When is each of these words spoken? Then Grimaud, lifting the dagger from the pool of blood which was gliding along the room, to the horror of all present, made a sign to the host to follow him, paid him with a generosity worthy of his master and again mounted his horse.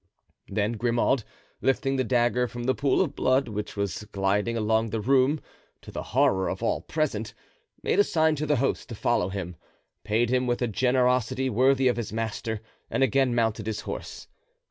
Then 0.47 0.71
Grimaud, 0.77 1.23
lifting 1.61 1.95
the 1.97 2.03
dagger 2.03 2.47
from 2.47 2.63
the 2.63 2.73
pool 2.73 3.01
of 3.01 3.15
blood 3.15 3.47
which 3.47 3.77
was 3.77 4.03
gliding 4.11 4.57
along 4.57 4.89
the 4.89 4.99
room, 4.99 5.39
to 5.83 5.91
the 5.91 6.01
horror 6.01 6.49
of 6.49 6.63
all 6.63 6.81
present, 6.81 7.35
made 7.83 7.99
a 7.99 8.03
sign 8.03 8.33
to 8.37 8.47
the 8.47 8.55
host 8.55 8.89
to 8.89 8.95
follow 8.95 9.29
him, 9.29 9.57
paid 10.03 10.31
him 10.31 10.47
with 10.47 10.63
a 10.63 10.67
generosity 10.67 11.51
worthy 11.51 11.87
of 11.87 11.97
his 11.97 12.11
master 12.11 12.61
and 12.89 13.03
again 13.03 13.35
mounted 13.35 13.67
his 13.67 13.81
horse. 13.81 14.27